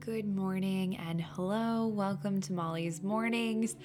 Good 0.00 0.34
morning 0.34 0.96
and 0.96 1.20
hello. 1.20 1.86
Welcome 1.86 2.40
to 2.42 2.54
Molly's 2.54 3.02
Mornings. 3.02 3.76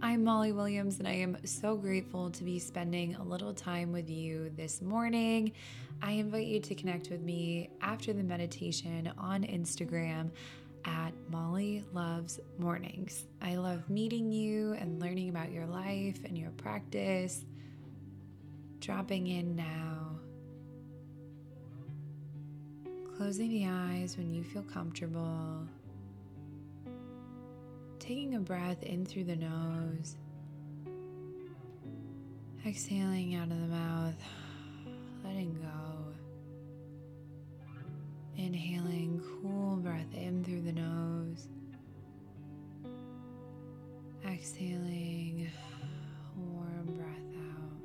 I'm 0.00 0.22
Molly 0.22 0.52
Williams 0.52 1.00
and 1.00 1.08
I 1.08 1.14
am 1.14 1.36
so 1.44 1.76
grateful 1.76 2.30
to 2.30 2.44
be 2.44 2.60
spending 2.60 3.16
a 3.16 3.24
little 3.24 3.52
time 3.52 3.90
with 3.90 4.08
you 4.08 4.52
this 4.56 4.80
morning. 4.80 5.50
I 6.00 6.12
invite 6.12 6.46
you 6.46 6.60
to 6.60 6.76
connect 6.76 7.10
with 7.10 7.22
me 7.22 7.70
after 7.80 8.12
the 8.12 8.22
meditation 8.22 9.12
on 9.18 9.42
Instagram 9.42 10.30
at 10.84 11.10
Molly 11.28 11.84
Loves 11.92 12.38
Mornings. 12.56 13.24
I 13.42 13.56
love 13.56 13.90
meeting 13.90 14.30
you 14.30 14.74
and 14.74 15.00
learning 15.00 15.28
about 15.28 15.50
your 15.50 15.66
life 15.66 16.20
and 16.24 16.38
your 16.38 16.50
practice. 16.50 17.44
Dropping 18.78 19.26
in 19.26 19.56
now. 19.56 20.20
Closing 23.16 23.50
the 23.50 23.66
eyes 23.68 24.16
when 24.16 24.34
you 24.34 24.42
feel 24.42 24.64
comfortable. 24.64 25.68
Taking 28.00 28.34
a 28.34 28.40
breath 28.40 28.82
in 28.82 29.06
through 29.06 29.24
the 29.24 29.36
nose. 29.36 30.16
Exhaling 32.66 33.36
out 33.36 33.44
of 33.52 33.60
the 33.60 33.68
mouth. 33.68 34.16
Letting 35.24 35.54
go. 35.54 36.12
Inhaling 38.36 39.22
cool 39.40 39.76
breath 39.76 40.12
in 40.12 40.42
through 40.42 40.62
the 40.62 40.72
nose. 40.72 41.46
Exhaling 44.26 45.48
warm 46.36 46.86
breath 46.96 47.32
out. 47.38 47.78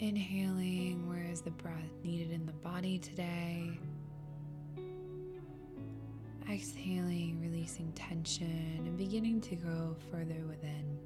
Inhaling 0.00 0.95
the 1.40 1.50
breath 1.50 1.74
needed 2.02 2.30
in 2.30 2.46
the 2.46 2.52
body 2.52 2.98
today. 2.98 3.78
Exhaling, 6.50 7.40
releasing 7.40 7.92
tension 7.92 8.82
and 8.86 8.96
beginning 8.96 9.40
to 9.42 9.56
go 9.56 9.96
further 10.10 10.44
within. 10.48 10.98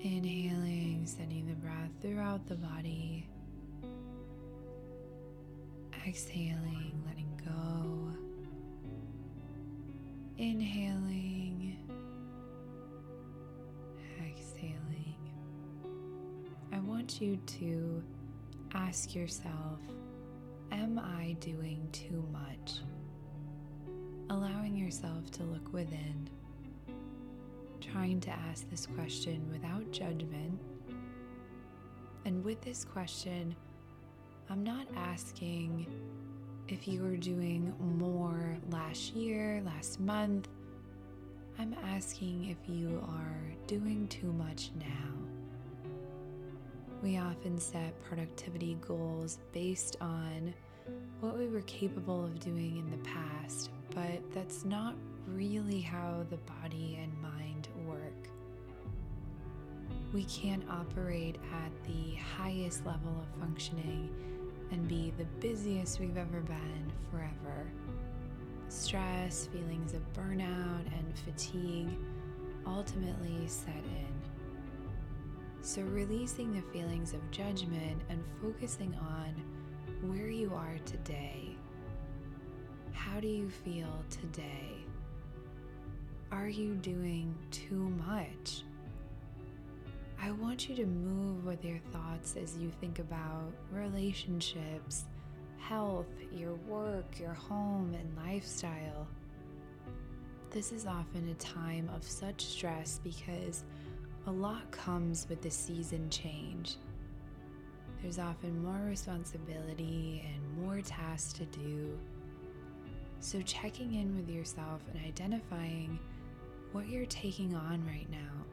Inhaling, 0.00 1.06
sending 1.06 1.46
the 1.46 1.54
breath 1.54 1.90
throughout 2.02 2.46
the 2.46 2.56
body. 2.56 3.28
Exhaling, 6.06 7.02
letting 7.06 7.40
go. 7.44 8.12
Inhaling. 10.38 11.76
Exhaling. 14.20 15.16
I 16.72 16.78
want 16.80 17.20
you 17.20 17.38
to 17.46 18.02
ask 18.74 19.14
yourself 19.14 19.80
Am 20.72 20.98
I 20.98 21.36
doing 21.40 21.88
too 21.92 22.24
much? 22.32 22.80
Allowing 24.30 24.76
yourself 24.76 25.30
to 25.32 25.44
look 25.44 25.72
within, 25.72 26.28
trying 27.80 28.20
to 28.20 28.30
ask 28.30 28.68
this 28.68 28.86
question 28.86 29.48
without 29.52 29.90
judgment. 29.92 30.58
And 32.24 32.44
with 32.44 32.60
this 32.62 32.84
question, 32.84 33.54
I'm 34.50 34.64
not 34.64 34.86
asking 34.96 35.86
if 36.68 36.88
you 36.88 37.02
were 37.02 37.16
doing 37.16 37.72
more 37.80 38.56
last 38.70 39.14
year, 39.14 39.62
last 39.64 40.00
month. 40.00 40.48
I'm 41.58 41.74
asking 41.84 42.50
if 42.50 42.58
you 42.68 43.02
are 43.08 43.52
doing 43.68 44.08
too 44.08 44.32
much 44.32 44.70
now. 44.78 45.25
We 47.02 47.18
often 47.18 47.58
set 47.58 47.94
productivity 48.04 48.78
goals 48.86 49.38
based 49.52 49.96
on 50.00 50.54
what 51.20 51.38
we 51.38 51.46
were 51.46 51.62
capable 51.62 52.24
of 52.24 52.40
doing 52.40 52.78
in 52.78 52.90
the 52.90 53.08
past, 53.08 53.70
but 53.94 54.20
that's 54.32 54.64
not 54.64 54.94
really 55.28 55.80
how 55.80 56.24
the 56.30 56.38
body 56.38 56.98
and 57.00 57.12
mind 57.20 57.68
work. 57.86 58.28
We 60.12 60.24
can't 60.24 60.64
operate 60.70 61.36
at 61.52 61.70
the 61.84 62.14
highest 62.16 62.86
level 62.86 63.12
of 63.20 63.40
functioning 63.40 64.10
and 64.72 64.88
be 64.88 65.12
the 65.18 65.24
busiest 65.40 66.00
we've 66.00 66.16
ever 66.16 66.40
been 66.40 66.92
forever. 67.10 67.66
Stress, 68.68 69.46
feelings 69.46 69.92
of 69.94 70.00
burnout, 70.12 70.86
and 70.98 71.18
fatigue 71.24 71.90
ultimately 72.66 73.46
set 73.46 73.74
in. 73.74 74.15
So, 75.66 75.82
releasing 75.82 76.52
the 76.52 76.62
feelings 76.72 77.12
of 77.12 77.28
judgment 77.32 78.00
and 78.08 78.22
focusing 78.40 78.94
on 79.00 79.34
where 80.08 80.28
you 80.28 80.54
are 80.54 80.76
today. 80.84 81.56
How 82.92 83.18
do 83.18 83.26
you 83.26 83.50
feel 83.50 84.04
today? 84.08 84.76
Are 86.30 86.46
you 86.46 86.76
doing 86.76 87.36
too 87.50 87.92
much? 88.06 88.62
I 90.22 90.30
want 90.30 90.68
you 90.68 90.76
to 90.76 90.86
move 90.86 91.44
with 91.44 91.64
your 91.64 91.80
thoughts 91.92 92.36
as 92.40 92.56
you 92.56 92.70
think 92.80 93.00
about 93.00 93.52
relationships, 93.72 95.06
health, 95.58 96.06
your 96.30 96.54
work, 96.68 97.18
your 97.18 97.34
home, 97.34 97.92
and 97.98 98.24
lifestyle. 98.24 99.08
This 100.50 100.70
is 100.70 100.86
often 100.86 101.28
a 101.28 101.34
time 101.42 101.90
of 101.92 102.04
such 102.04 102.44
stress 102.44 103.00
because 103.02 103.64
a 104.26 104.30
lot 104.30 104.68
comes 104.72 105.26
with 105.28 105.40
the 105.40 105.50
season 105.50 106.10
change. 106.10 106.76
There's 108.02 108.18
often 108.18 108.62
more 108.62 108.88
responsibility 108.88 110.24
and 110.26 110.64
more 110.64 110.80
tasks 110.80 111.32
to 111.34 111.44
do. 111.46 111.96
So, 113.20 113.40
checking 113.42 113.94
in 113.94 114.16
with 114.16 114.28
yourself 114.28 114.82
and 114.92 115.04
identifying 115.04 115.98
what 116.72 116.88
you're 116.88 117.06
taking 117.06 117.54
on 117.54 117.84
right 117.86 118.08
now 118.10 118.44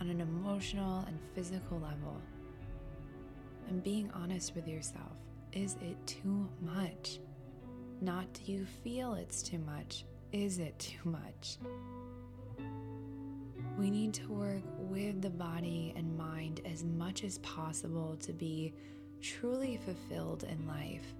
on 0.00 0.08
an 0.08 0.20
emotional 0.20 1.04
and 1.06 1.18
physical 1.34 1.78
level. 1.78 2.20
And 3.68 3.82
being 3.82 4.10
honest 4.14 4.54
with 4.54 4.68
yourself 4.68 5.16
is 5.52 5.76
it 5.82 5.96
too 6.06 6.48
much? 6.60 7.18
Not 8.00 8.32
do 8.34 8.52
you 8.52 8.66
feel 8.84 9.14
it's 9.14 9.42
too 9.42 9.58
much? 9.58 10.04
Is 10.32 10.58
it 10.58 10.78
too 10.78 11.10
much? 11.10 11.58
We 13.80 13.88
need 13.88 14.12
to 14.14 14.28
work 14.28 14.62
with 14.76 15.22
the 15.22 15.30
body 15.30 15.94
and 15.96 16.18
mind 16.18 16.60
as 16.66 16.84
much 16.84 17.24
as 17.24 17.38
possible 17.38 18.14
to 18.20 18.34
be 18.34 18.74
truly 19.22 19.78
fulfilled 19.78 20.44
in 20.44 20.66
life. 20.66 21.14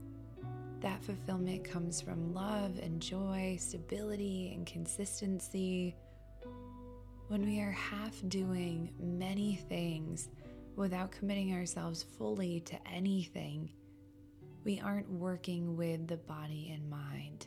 That 0.80 1.02
fulfillment 1.02 1.64
comes 1.64 2.02
from 2.02 2.34
love 2.34 2.78
and 2.78 3.00
joy, 3.00 3.56
stability 3.58 4.52
and 4.54 4.66
consistency 4.66 5.96
when 7.28 7.46
we 7.46 7.60
are 7.60 7.70
half 7.70 8.20
doing 8.28 8.92
many 9.00 9.54
things 9.54 10.28
without 10.76 11.12
committing 11.12 11.54
ourselves 11.54 12.02
fully 12.18 12.60
to 12.60 12.76
anything, 12.86 13.70
we 14.64 14.80
aren't 14.80 15.08
working 15.08 15.76
with 15.78 16.08
the 16.08 16.16
body 16.18 16.72
and 16.74 16.90
mind. 16.90 17.46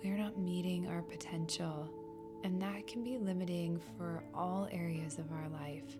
We 0.00 0.10
are 0.10 0.18
not 0.18 0.38
meeting 0.38 0.86
our 0.86 1.02
potential, 1.02 1.90
and 2.44 2.60
that 2.60 2.86
can 2.86 3.02
be 3.02 3.16
limiting 3.16 3.80
for 3.96 4.22
all 4.34 4.68
areas 4.70 5.18
of 5.18 5.24
our 5.32 5.48
life. 5.48 5.96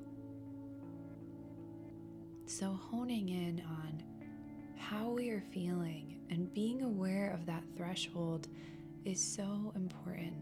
So, 2.45 2.79
honing 2.91 3.31
in 3.31 3.63
on 3.67 4.03
how 4.77 5.09
we 5.09 5.31
are 5.31 5.43
feeling 5.53 6.21
and 6.29 6.53
being 6.53 6.83
aware 6.83 7.33
of 7.33 7.47
that 7.47 7.65
threshold 7.77 8.49
is 9.07 9.19
so 9.19 9.73
important. 9.75 10.35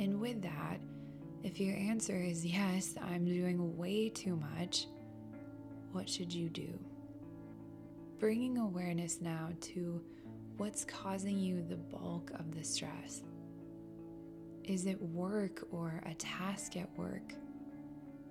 And 0.00 0.20
with 0.20 0.42
that, 0.42 0.80
if 1.44 1.60
your 1.60 1.76
answer 1.76 2.16
is 2.16 2.44
yes, 2.44 2.94
I'm 3.00 3.24
doing 3.24 3.76
way 3.76 4.08
too 4.08 4.36
much, 4.36 4.86
what 5.92 6.08
should 6.08 6.32
you 6.32 6.48
do? 6.48 6.76
Bringing 8.18 8.58
awareness 8.58 9.20
now 9.20 9.50
to 9.60 10.02
what's 10.56 10.84
causing 10.84 11.38
you 11.38 11.64
the 11.68 11.76
bulk 11.76 12.32
of 12.34 12.52
the 12.56 12.64
stress. 12.64 13.22
Is 14.64 14.86
it 14.86 15.00
work 15.02 15.66
or 15.72 16.00
a 16.06 16.14
task 16.14 16.76
at 16.76 16.88
work? 16.96 17.34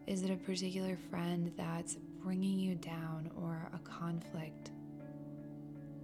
Is 0.07 0.23
it 0.23 0.31
a 0.31 0.37
particular 0.37 0.97
friend 1.09 1.51
that's 1.57 1.97
bringing 2.23 2.57
you 2.57 2.75
down 2.75 3.29
or 3.35 3.69
a 3.73 3.79
conflict? 3.79 4.71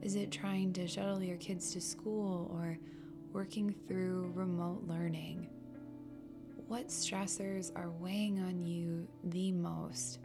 Is 0.01 0.15
it 0.15 0.29
trying 0.29 0.73
to 0.73 0.85
shuttle 0.85 1.23
your 1.23 1.37
kids 1.37 1.71
to 1.73 1.81
school 1.81 2.51
or 2.53 2.77
working 3.31 3.73
through 3.87 4.33
remote 4.35 4.83
learning? 4.85 5.47
What 6.67 6.89
stressors 6.89 7.71
are 7.77 7.89
weighing 7.89 8.41
on 8.41 8.61
you 8.61 9.07
the 9.23 9.53
most? 9.53 10.19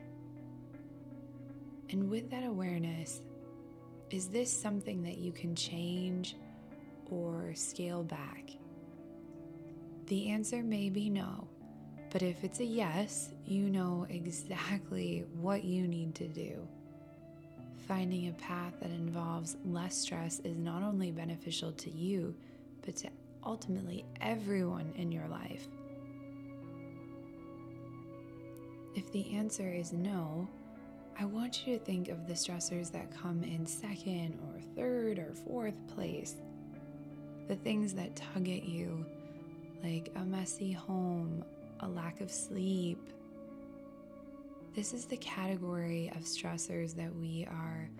And 1.91 2.11
with 2.11 2.29
that 2.31 2.43
awareness, 2.43 3.23
is 4.11 4.27
this 4.29 4.53
something 4.53 5.05
that 5.05 5.19
you 5.19 5.31
can 5.31 5.55
change 5.55 6.35
or 7.09 7.53
scale 7.55 8.03
back? 8.03 8.51
The 10.13 10.29
answer 10.29 10.63
may 10.63 10.91
be 10.91 11.09
no, 11.09 11.49
but 12.11 12.21
if 12.21 12.45
it's 12.45 12.61
a 12.61 12.67
yes, 12.67 13.31
you 13.47 13.71
know 13.71 14.07
exactly 14.11 15.25
what 15.41 15.65
you 15.65 15.89
need 15.89 16.15
to 16.17 16.29
do. 16.29 16.69
Finding 17.89 18.29
a 18.29 18.33
path 18.33 18.75
that 18.83 18.91
involves 18.91 19.57
less 19.65 19.97
stress 19.97 20.39
is 20.41 20.59
not 20.59 20.83
only 20.83 21.11
beneficial 21.13 21.73
to 21.73 21.91
you, 21.91 22.35
but 22.85 22.95
to 22.97 23.09
ultimately 23.43 24.05
everyone 24.21 24.93
in 24.97 25.11
your 25.11 25.27
life. 25.29 25.67
If 28.95 29.11
the 29.13 29.35
answer 29.35 29.73
is 29.73 29.95
no, 29.95 30.47
I 31.19 31.25
want 31.25 31.67
you 31.67 31.79
to 31.79 31.85
think 31.87 32.11
of 32.11 32.27
the 32.27 32.35
stressors 32.35 32.93
that 32.93 33.17
come 33.17 33.43
in 33.45 33.65
second 33.65 34.39
or 34.53 34.61
third 34.77 35.19
or 35.19 35.33
fourth 35.47 35.79
place. 35.89 36.35
The 37.49 37.57
things 37.57 37.95
that 37.95 38.15
tug 38.15 38.47
at 38.51 38.65
you, 38.65 39.07
like 39.93 40.11
a 40.17 40.25
messy 40.25 40.73
home, 40.73 41.45
a 41.81 41.89
lack 41.89 42.23
of 42.23 42.31
sleep. 42.31 42.99
This 44.75 44.95
is 44.95 45.05
the 45.05 45.19
category 45.19 46.11
of 46.17 46.23
stressors 46.23 46.97
that 46.97 47.15
we 47.15 47.47
are 47.51 47.91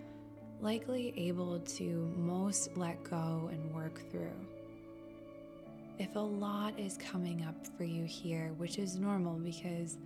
likely 0.59 1.13
able 1.15 1.59
to 1.59 2.11
most 2.17 2.75
let 2.75 3.03
go 3.03 3.47
and 3.51 3.75
work 3.75 4.09
through. 4.09 4.33
If 5.99 6.15
a 6.15 6.19
lot 6.19 6.79
is 6.79 6.97
coming 6.97 7.45
up 7.45 7.55
for 7.77 7.83
you 7.83 8.05
here, 8.05 8.53
which 8.57 8.79
is 8.79 8.97
normal 8.97 9.35
because 9.35 9.99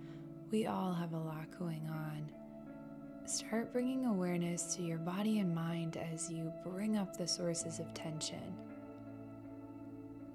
we 0.50 0.66
all 0.66 0.92
have 0.92 1.14
a 1.14 1.18
lot 1.18 1.46
going 1.58 1.88
on, 1.88 2.28
start 3.24 3.72
bringing 3.72 4.04
awareness 4.04 4.74
to 4.76 4.82
your 4.82 4.98
body 4.98 5.38
and 5.38 5.54
mind 5.54 5.96
as 5.96 6.30
you 6.30 6.52
bring 6.62 6.98
up 6.98 7.16
the 7.16 7.26
sources 7.26 7.78
of 7.78 7.94
tension. 7.94 8.67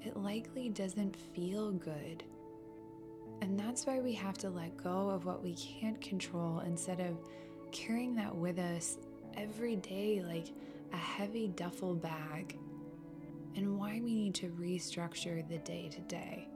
It 0.04 0.18
likely 0.18 0.70
doesn't 0.70 1.16
feel 1.16 1.72
good. 1.72 2.24
And 3.42 3.60
that's 3.60 3.86
why 3.86 4.00
we 4.00 4.14
have 4.14 4.38
to 4.40 4.50
let 4.50 4.76
go 4.78 5.10
of 5.10 5.26
what 5.26 5.44
we 5.44 5.56
can't 5.56 6.00
control 6.02 6.60
instead 6.66 7.00
of 7.00 7.18
carrying 7.72 8.16
that 8.16 8.36
with 8.36 8.60
us 8.60 8.98
every 9.36 9.78
day 9.78 10.22
like 10.26 10.48
a 10.94 10.98
heavy 10.98 11.48
duffel 11.48 11.96
bag 11.96 12.58
and 13.56 13.78
why 13.78 14.02
we 14.04 14.14
need 14.14 14.36
to 14.36 14.50
restructure 14.50 15.48
the 15.48 15.58
day 15.60 15.90
to 15.90 16.00
day. 16.02 16.48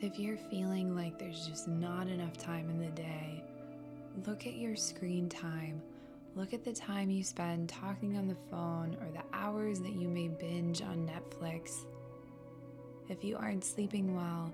If 0.00 0.18
you're 0.18 0.36
feeling 0.36 0.94
like 0.94 1.18
there's 1.18 1.46
just 1.46 1.66
not 1.68 2.08
enough 2.08 2.36
time 2.36 2.68
in 2.68 2.78
the 2.78 2.90
day, 2.90 3.42
look 4.26 4.46
at 4.46 4.54
your 4.54 4.76
screen 4.76 5.28
time. 5.28 5.80
Look 6.36 6.52
at 6.52 6.64
the 6.64 6.72
time 6.72 7.10
you 7.10 7.22
spend 7.22 7.68
talking 7.68 8.16
on 8.16 8.26
the 8.26 8.36
phone 8.50 8.96
or 9.00 9.08
the 9.12 9.22
hours 9.32 9.78
that 9.80 9.92
you 9.92 10.08
may 10.08 10.26
binge 10.26 10.82
on 10.82 11.08
Netflix. 11.08 11.84
If 13.08 13.22
you 13.22 13.36
aren't 13.36 13.64
sleeping 13.64 14.16
well, 14.16 14.52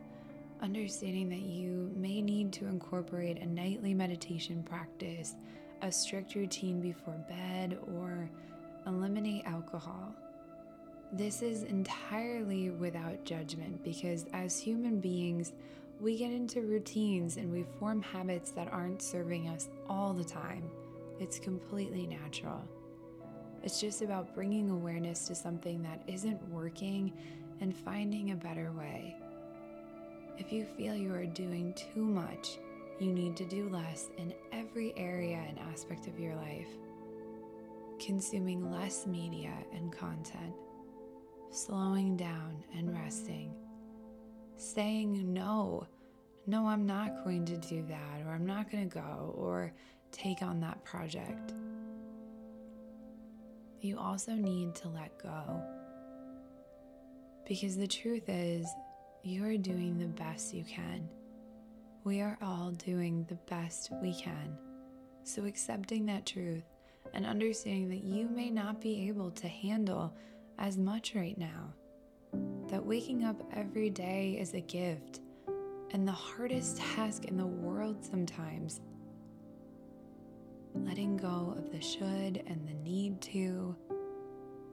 understanding 0.60 1.30
that 1.30 1.40
you 1.40 1.90
may 1.96 2.20
need 2.20 2.52
to 2.52 2.66
incorporate 2.66 3.38
a 3.38 3.46
nightly 3.46 3.94
meditation 3.94 4.62
practice, 4.62 5.36
a 5.80 5.90
strict 5.90 6.34
routine 6.34 6.82
before 6.82 7.16
bed, 7.26 7.78
or 7.96 8.28
eliminate 8.86 9.46
alcohol. 9.46 10.14
This 11.12 11.40
is 11.40 11.62
entirely 11.62 12.68
without 12.68 13.24
judgment 13.24 13.82
because 13.82 14.26
as 14.34 14.60
human 14.60 15.00
beings, 15.00 15.54
we 15.98 16.18
get 16.18 16.30
into 16.30 16.60
routines 16.60 17.38
and 17.38 17.50
we 17.50 17.64
form 17.78 18.02
habits 18.02 18.50
that 18.50 18.70
aren't 18.70 19.00
serving 19.00 19.48
us 19.48 19.70
all 19.88 20.12
the 20.12 20.24
time. 20.24 20.70
It's 21.20 21.38
completely 21.38 22.06
natural. 22.06 22.66
It's 23.62 23.80
just 23.80 24.02
about 24.02 24.34
bringing 24.34 24.70
awareness 24.70 25.28
to 25.28 25.34
something 25.34 25.82
that 25.82 26.02
isn't 26.06 26.42
working 26.48 27.12
and 27.60 27.76
finding 27.76 28.30
a 28.30 28.36
better 28.36 28.72
way. 28.72 29.16
If 30.38 30.50
you 30.50 30.64
feel 30.64 30.96
you 30.96 31.14
are 31.14 31.26
doing 31.26 31.74
too 31.74 32.02
much, 32.02 32.58
you 32.98 33.12
need 33.12 33.36
to 33.36 33.44
do 33.44 33.68
less 33.68 34.08
in 34.16 34.34
every 34.50 34.94
area 34.96 35.44
and 35.46 35.58
aspect 35.58 36.06
of 36.06 36.18
your 36.18 36.34
life 36.34 36.68
consuming 38.00 38.70
less 38.72 39.06
media 39.06 39.52
and 39.74 39.92
content, 39.92 40.54
slowing 41.50 42.16
down 42.16 42.64
and 42.74 42.94
resting, 42.94 43.54
saying 44.56 45.32
no. 45.32 45.86
No, 46.46 46.66
I'm 46.66 46.86
not 46.86 47.22
going 47.24 47.44
to 47.46 47.56
do 47.58 47.84
that, 47.88 48.22
or 48.26 48.32
I'm 48.32 48.46
not 48.46 48.70
going 48.70 48.88
to 48.88 48.94
go, 48.94 49.34
or 49.36 49.72
take 50.10 50.42
on 50.42 50.60
that 50.60 50.82
project. 50.84 51.54
You 53.80 53.98
also 53.98 54.32
need 54.32 54.74
to 54.76 54.88
let 54.88 55.16
go. 55.22 55.62
Because 57.46 57.76
the 57.76 57.86
truth 57.86 58.28
is, 58.28 58.66
you 59.22 59.44
are 59.44 59.56
doing 59.56 59.98
the 59.98 60.06
best 60.06 60.54
you 60.54 60.64
can. 60.64 61.08
We 62.04 62.20
are 62.20 62.38
all 62.42 62.70
doing 62.72 63.26
the 63.28 63.38
best 63.48 63.90
we 64.02 64.14
can. 64.14 64.56
So, 65.24 65.44
accepting 65.44 66.06
that 66.06 66.24
truth 66.24 66.64
and 67.12 67.26
understanding 67.26 67.88
that 67.90 68.04
you 68.04 68.28
may 68.28 68.50
not 68.50 68.80
be 68.80 69.08
able 69.08 69.30
to 69.32 69.48
handle 69.48 70.14
as 70.58 70.78
much 70.78 71.14
right 71.14 71.36
now. 71.36 71.74
That 72.68 72.84
waking 72.84 73.24
up 73.24 73.42
every 73.54 73.90
day 73.90 74.38
is 74.40 74.54
a 74.54 74.60
gift 74.60 75.20
and 75.92 76.06
the 76.06 76.12
hardest 76.12 76.78
task 76.78 77.24
in 77.24 77.36
the 77.36 77.46
world 77.46 78.04
sometimes. 78.04 78.80
Letting 80.74 81.16
go 81.16 81.54
of 81.56 81.72
the 81.72 81.80
should 81.80 82.42
and 82.46 82.66
the 82.66 82.74
need 82.88 83.20
to, 83.22 83.76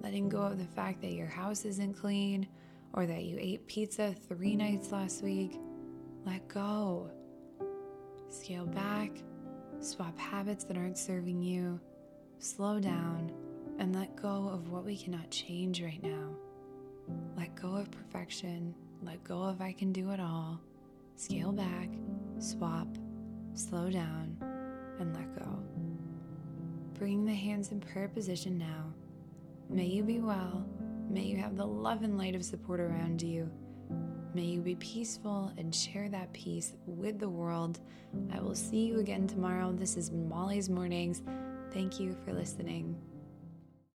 letting 0.01 0.29
go 0.29 0.41
of 0.41 0.59
the 0.59 0.65
fact 0.65 1.01
that 1.01 1.13
your 1.13 1.27
house 1.27 1.65
isn't 1.65 1.95
clean 1.95 2.47
or 2.93 3.05
that 3.05 3.23
you 3.23 3.37
ate 3.39 3.67
pizza 3.67 4.13
three 4.27 4.55
nights 4.55 4.91
last 4.91 5.23
week. 5.23 5.59
Let 6.25 6.47
go. 6.47 7.09
Scale 8.29 8.65
back, 8.65 9.11
swap 9.79 10.17
habits 10.19 10.65
that 10.65 10.77
aren't 10.77 10.97
serving 10.97 11.41
you, 11.41 11.79
slow 12.39 12.79
down, 12.79 13.31
and 13.79 13.95
let 13.95 14.15
go 14.15 14.49
of 14.51 14.69
what 14.69 14.83
we 14.83 14.97
cannot 14.97 15.29
change 15.31 15.81
right 15.81 16.01
now. 16.03 16.29
Let 17.37 17.55
go 17.55 17.75
of 17.75 17.89
perfection, 17.89 18.75
let 19.01 19.23
go 19.23 19.41
of 19.41 19.61
I 19.61 19.71
can 19.71 19.93
do 19.93 20.11
it 20.11 20.19
all, 20.19 20.59
scale 21.17 21.51
back, 21.51 21.89
swap, 22.37 22.87
slow 23.53 23.89
down, 23.89 24.37
and 24.99 25.15
let 25.15 25.37
go. 25.37 25.59
Bring 26.93 27.25
the 27.25 27.33
hands 27.33 27.71
in 27.71 27.79
prayer 27.79 28.07
position 28.07 28.57
now. 28.57 28.93
May 29.67 29.85
you 29.85 30.03
be 30.03 30.19
well. 30.19 30.65
May 31.09 31.23
you 31.23 31.37
have 31.37 31.57
the 31.57 31.65
love 31.65 32.03
and 32.03 32.17
light 32.17 32.35
of 32.35 32.45
support 32.45 32.79
around 32.79 33.21
you. 33.21 33.49
May 34.35 34.43
you 34.43 34.61
be 34.61 34.75
peaceful 34.75 35.51
and 35.57 35.73
share 35.73 36.07
that 36.09 36.31
peace 36.33 36.75
with 36.85 37.19
the 37.19 37.29
world. 37.29 37.79
I 38.31 38.39
will 38.39 38.55
see 38.55 38.85
you 38.85 38.99
again 38.99 39.25
tomorrow. 39.25 39.71
This 39.71 39.97
is 39.97 40.11
Molly's 40.11 40.69
Mornings. 40.69 41.23
Thank 41.71 41.99
you 41.99 42.15
for 42.23 42.31
listening. 42.31 42.95